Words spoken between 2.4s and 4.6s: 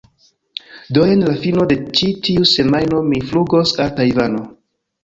semajno mi flugos al Tajvano